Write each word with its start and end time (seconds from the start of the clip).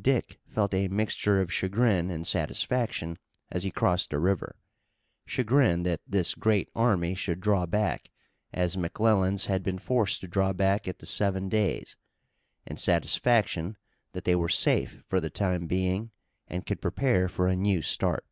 Dick 0.00 0.40
felt 0.48 0.74
a 0.74 0.88
mixture 0.88 1.40
of 1.40 1.52
chagrin 1.52 2.10
and 2.10 2.26
satisfaction 2.26 3.16
as 3.48 3.62
he 3.62 3.70
crossed 3.70 4.10
the 4.10 4.18
river, 4.18 4.56
chagrin 5.24 5.84
that 5.84 6.00
this 6.04 6.34
great 6.34 6.68
army 6.74 7.14
should 7.14 7.40
draw 7.40 7.64
back, 7.64 8.10
as 8.52 8.76
McClellan's 8.76 9.46
had 9.46 9.62
been 9.62 9.78
forced 9.78 10.20
to 10.22 10.26
draw 10.26 10.52
back 10.52 10.88
at 10.88 10.98
the 10.98 11.06
Seven 11.06 11.48
Days, 11.48 11.94
and 12.66 12.80
satisfaction 12.80 13.76
that 14.14 14.24
they 14.24 14.34
were 14.34 14.48
safe 14.48 15.04
for 15.06 15.20
the 15.20 15.30
time 15.30 15.68
being 15.68 16.10
and 16.48 16.66
could 16.66 16.82
prepare 16.82 17.28
for 17.28 17.46
a 17.46 17.54
new 17.54 17.80
start. 17.80 18.26